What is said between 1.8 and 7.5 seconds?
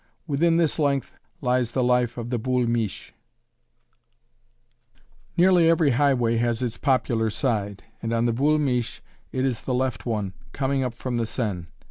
life of the "Boul' Miche." Nearly every highway has its popular